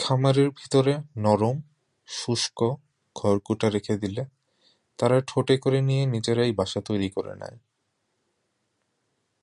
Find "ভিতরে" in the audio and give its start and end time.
0.50-0.94